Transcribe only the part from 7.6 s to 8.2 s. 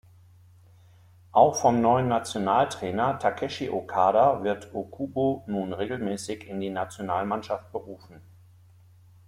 berufen.